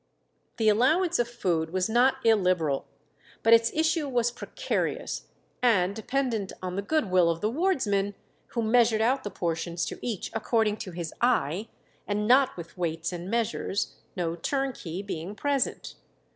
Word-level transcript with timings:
The 0.57 0.67
allowance 0.67 1.19
of 1.19 1.27
food 1.27 1.69
was 1.69 1.87
not 1.87 2.15
illiberal, 2.25 2.87
but 3.43 3.53
its 3.53 3.71
issue 3.71 4.09
was 4.09 4.31
precarious, 4.31 5.27
and 5.61 5.95
dependent 5.95 6.51
on 6.59 6.75
the 6.75 6.81
good 6.81 7.11
will 7.11 7.29
of 7.29 7.39
the 7.39 7.51
wardsmen, 7.51 8.15
who 8.47 8.63
measured 8.63 9.01
out 9.01 9.23
the 9.23 9.29
portions 9.29 9.85
to 9.85 9.99
each 10.01 10.31
according 10.33 10.77
to 10.77 10.91
his 10.91 11.13
eye, 11.21 11.67
and 12.07 12.27
not 12.27 12.57
with 12.57 12.79
weights 12.79 13.13
and 13.13 13.29
measures, 13.29 13.93
no 14.15 14.35
turnkey 14.35 15.03
being 15.03 15.35
present. 15.35 15.93